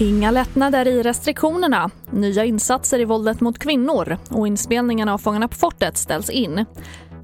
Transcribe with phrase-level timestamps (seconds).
[0.00, 5.56] Inga lättnader i restriktionerna, nya insatser i våldet mot kvinnor och inspelningen av Fångarna på
[5.56, 6.64] fortet ställs in.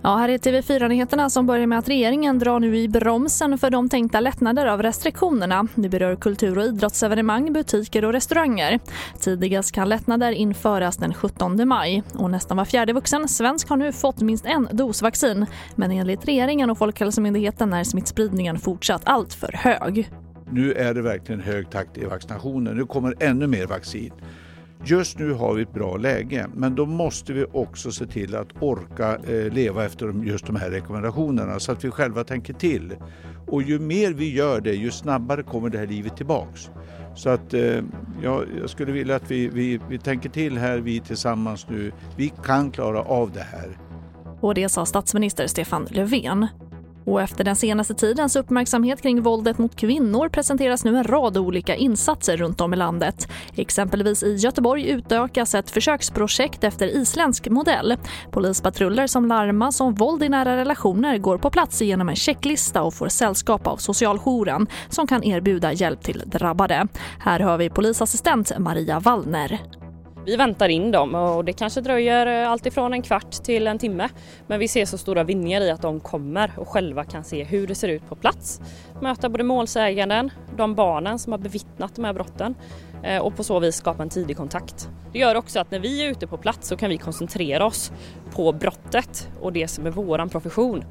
[0.03, 3.89] Ja, här är TV4-nyheterna som börjar med att regeringen drar nu i bromsen för de
[3.89, 5.69] tänkta lättnader av restriktionerna.
[5.75, 8.81] Det berör kultur och idrottsevenemang, butiker och restauranger.
[9.21, 12.03] Tidigast kan lättnader införas den 17 maj.
[12.15, 15.47] Och nästan var fjärde vuxen svensk har nu fått minst en dos vaccin.
[15.75, 20.11] Men enligt regeringen och Folkhälsomyndigheten är smittspridningen fortsatt alltför hög.
[20.51, 22.77] Nu är det verkligen hög takt i vaccinationen.
[22.77, 24.13] Nu kommer ännu mer vaccin.
[24.85, 28.49] Just nu har vi ett bra läge, men då måste vi också se till att
[28.61, 32.95] orka eh, leva efter just de här rekommendationerna så att vi själva tänker till.
[33.47, 36.71] Och ju mer vi gör det, ju snabbare kommer det här livet tillbaks.
[37.15, 37.83] Så att eh,
[38.23, 41.93] ja, jag skulle vilja att vi, vi, vi tänker till här, vi tillsammans nu.
[42.17, 43.79] Vi kan klara av det här.
[44.41, 46.47] Och det sa statsminister Stefan Löfven.
[47.07, 51.77] Och efter den senaste tidens uppmärksamhet kring våldet mot kvinnor presenteras nu en rad olika
[51.77, 53.29] insatser runt om i landet.
[53.57, 57.97] Exempelvis i Göteborg utökas ett försöksprojekt efter isländsk modell.
[58.31, 62.95] Polispatruller som larmas om våld i nära relationer går på plats genom en checklista och
[62.95, 66.87] får sällskap av socialjouren som kan erbjuda hjälp till drabbade.
[67.19, 69.76] Här hör vi polisassistent Maria Wallner.
[70.27, 74.09] Vi väntar in dem och det kanske dröjer eh, alltifrån en kvart till en timme.
[74.47, 77.67] Men vi ser så stora vinningar i att de kommer och själva kan se hur
[77.67, 78.61] det ser ut på plats.
[79.03, 82.55] Möta både målsäganden, de barnen som har bevittnat de här brotten
[83.03, 84.89] eh, och på så vis skapa en tidig kontakt.
[85.13, 87.93] Det gör också att när vi är ute på plats så kan vi koncentrera oss
[88.35, 90.85] på brottet och det som är våran profession.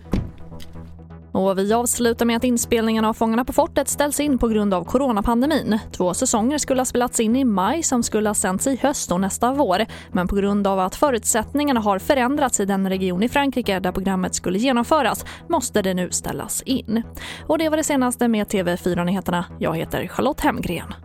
[1.36, 4.84] Och vi avslutar med att inspelningen av Fångarna på fortet ställs in på grund av
[4.84, 5.80] coronapandemin.
[5.92, 9.22] Två säsonger skulle ha spelats in i maj som skulle ha sänts i höst och
[9.22, 9.86] nästa vår.
[10.12, 14.36] Men på grund av att förutsättningarna har förändrats i den region i Frankrike där programmet
[14.36, 17.04] skulle genomföras måste det nu ställas in.
[17.48, 19.46] Och det var det senaste med TV4 Nyheterna.
[19.60, 21.05] Jag heter Charlotte Hemgren.